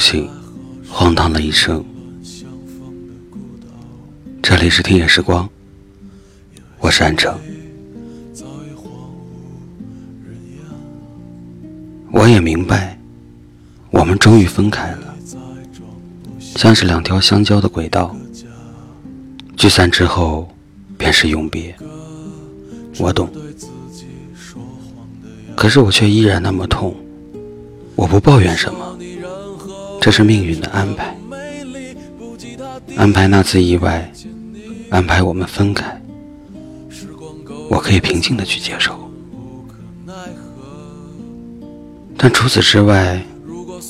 [0.00, 0.28] 醒，
[0.88, 1.84] 荒唐的一生。
[4.42, 5.48] 这里是听夜时光，
[6.78, 7.38] 我是安城。
[12.10, 12.98] 我也明白，
[13.90, 15.14] 我们终于分开了，
[16.40, 18.16] 像是两条相交的轨道。
[19.56, 20.48] 聚散之后，
[20.96, 21.76] 便是永别。
[22.98, 23.30] 我懂，
[25.54, 26.96] 可是我却依然那么痛。
[27.94, 28.98] 我不抱怨什么，
[30.00, 31.14] 这是命运的安排。
[32.96, 34.10] 安排那次意外，
[34.88, 36.00] 安排我们分开，
[37.68, 38.98] 我可以平静的去接受。
[42.16, 43.22] 但除此之外，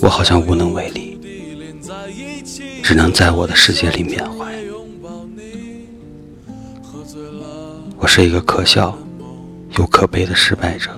[0.00, 1.18] 我好像无能为力，
[2.82, 4.54] 只能在我的世界里缅怀。
[7.98, 8.96] 我是一个可笑
[9.78, 10.90] 又可悲的失败者，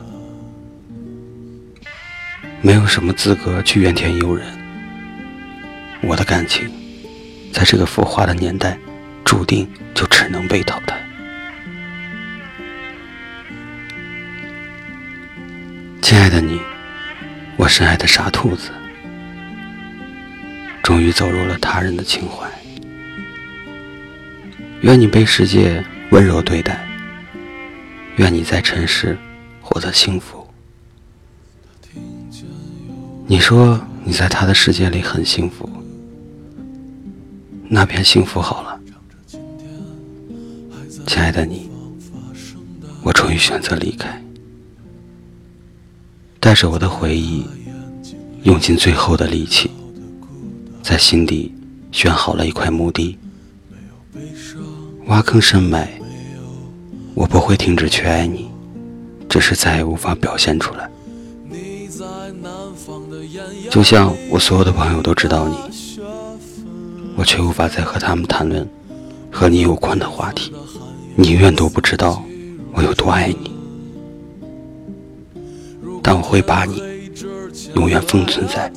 [2.61, 4.58] 没有什么资格去怨天尤人。
[6.01, 6.71] 我的感情，
[7.53, 8.79] 在这个浮华的年代，
[9.25, 10.97] 注定就只能被淘汰。
[16.01, 16.61] 亲爱的你，
[17.57, 18.71] 我深爱的傻兔子，
[20.83, 22.49] 终于走入了他人的情怀。
[24.83, 26.89] 愿你被世界温柔对待，
[28.17, 29.19] 愿你在尘世
[29.61, 30.49] 活得幸福。
[33.27, 35.69] 你说你在他的世界里很幸福，
[37.71, 38.81] 那边幸福好了。
[41.07, 41.69] 亲爱的你，
[43.03, 44.23] 我终于选择离开，
[46.41, 47.45] 带着我的回忆，
[48.43, 49.71] 用尽最后的力气，
[50.83, 51.55] 在心底
[51.93, 53.19] 选好了一块墓地。
[55.07, 55.89] 挖坑深埋，
[57.15, 58.51] 我不会停止去爱你，
[59.29, 60.91] 只是再也无法表现出来。
[63.71, 65.57] 就像我所有的朋友都知道你，
[67.19, 68.65] 我却无法再和他们谈论
[69.29, 70.53] 和你有关的话题，
[71.17, 72.23] 你永远都不知道
[72.73, 73.51] 我有多爱你。
[76.01, 76.81] 但我会把你
[77.75, 78.73] 永远封存在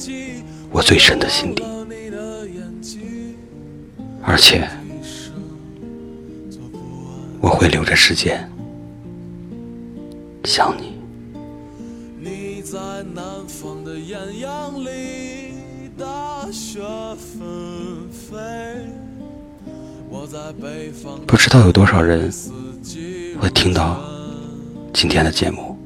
[0.72, 1.64] 我最深的心底，
[4.24, 4.68] 而且。
[7.40, 8.48] 我会留着时间
[10.44, 10.94] 想你。
[12.20, 12.80] 你在
[13.16, 15.41] 南方的艳阳里，
[16.02, 16.80] 大雪
[17.16, 18.36] 纷飞
[21.28, 22.34] 不知道有多少人
[23.40, 24.02] 会听到
[24.92, 25.78] 今天的节目，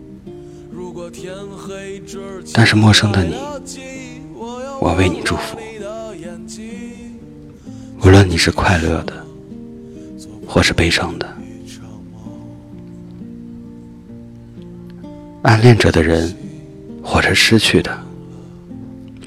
[2.54, 3.36] 但是陌生的你，
[4.80, 5.58] 我为你祝福。
[8.02, 9.14] 无论你是快乐的，
[10.48, 11.28] 或是悲伤的。
[15.44, 16.34] 暗恋着的人，
[17.04, 18.05] 或者失去的，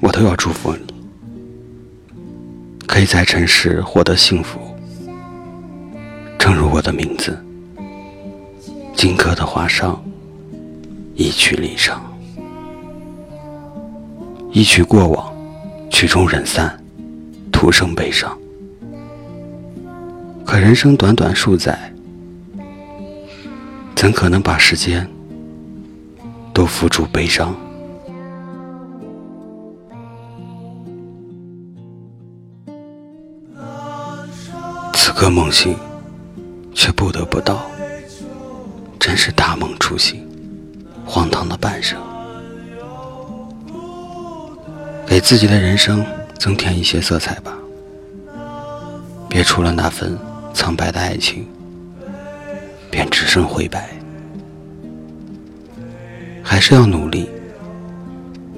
[0.00, 0.94] 我都要祝福你，
[2.86, 4.60] 可以在尘世获得幸福。
[6.38, 7.36] 正如我的名字，
[8.94, 9.98] 荆轲的华裳，
[11.14, 11.98] 一曲离殇，
[14.52, 15.34] 一曲过往，
[15.90, 16.78] 曲终人散，
[17.50, 18.36] 徒生悲伤。
[20.46, 21.92] 可人生短短数载，
[23.96, 25.06] 怎可能把时间？
[26.54, 27.54] 都付诸悲伤。
[35.18, 35.76] 此刻梦醒，
[36.72, 37.68] 却不得不到：
[39.00, 40.24] 真是大梦初醒，
[41.04, 42.00] 荒唐的半生。
[45.04, 46.06] 给自己的人生
[46.38, 47.58] 增添一些色彩吧，
[49.28, 50.16] 别除了那份
[50.54, 51.44] 苍白的爱情，
[52.88, 53.90] 便只剩灰白。
[56.44, 57.28] 还是要努力，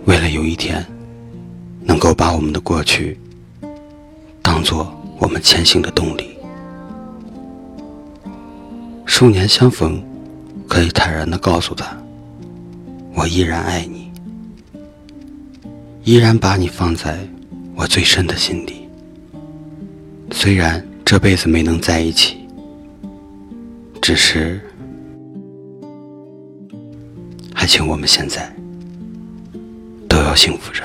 [0.04, 0.84] 为了有一天
[1.80, 3.18] 能够把我们的过去
[4.42, 6.36] 当做我们前行的动力。
[9.20, 10.02] 数年相逢，
[10.66, 11.94] 可以坦然的告诉他，
[13.12, 14.10] 我依然爱你，
[16.04, 17.18] 依然把你放在
[17.74, 18.88] 我最深的心底。
[20.30, 22.38] 虽然这辈子没能在一起，
[24.00, 24.58] 只是，
[27.52, 28.50] 还请我们现在
[30.08, 30.82] 都要幸福着。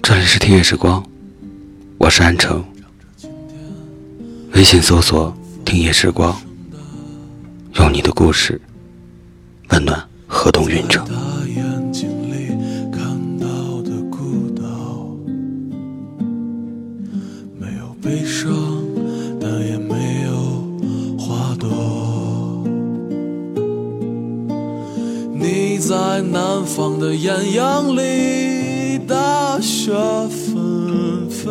[0.00, 1.04] 这里是听夜时光，
[1.98, 2.64] 我是安城。
[4.54, 6.34] 微信搜索“听夜时光”，
[7.74, 8.60] 用你的故事
[9.70, 11.04] 温暖河东运城。
[18.02, 18.52] 悲伤，
[19.40, 22.62] 但也没有花朵。
[25.32, 29.90] 你在南方的艳阳里，大雪
[30.28, 31.50] 纷飞；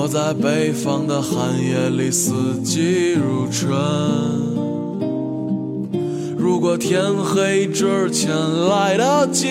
[0.00, 3.68] 我在北方的寒夜里，四季如春。
[6.36, 8.30] 如果天黑之前
[8.68, 9.48] 来得及，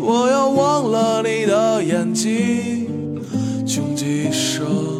[0.00, 2.86] 我要忘了你的眼睛，
[3.66, 4.97] 穷极一生。